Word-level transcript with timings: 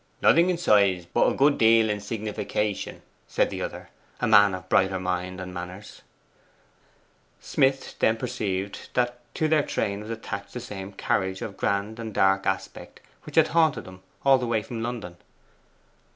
'Nothing 0.19 0.49
in 0.49 0.57
size, 0.57 1.05
but 1.05 1.27
a 1.31 1.35
good 1.35 1.59
deal 1.59 1.87
in 1.87 1.99
signification,' 1.99 3.03
said 3.27 3.51
the 3.51 3.61
other, 3.61 3.91
a 4.19 4.25
man 4.25 4.55
of 4.55 4.67
brighter 4.67 4.99
mind 4.99 5.39
and 5.39 5.53
manners. 5.53 6.01
Smith 7.39 7.99
then 7.99 8.17
perceived 8.17 8.89
that 8.95 9.19
to 9.35 9.47
their 9.47 9.61
train 9.61 10.01
was 10.01 10.09
attached 10.09 10.55
that 10.55 10.61
same 10.61 10.91
carriage 10.91 11.43
of 11.43 11.55
grand 11.55 11.99
and 11.99 12.15
dark 12.15 12.47
aspect 12.47 12.99
which 13.27 13.35
had 13.35 13.49
haunted 13.49 13.85
them 13.85 14.01
all 14.25 14.39
the 14.39 14.47
way 14.47 14.63
from 14.63 14.81
London. 14.81 15.17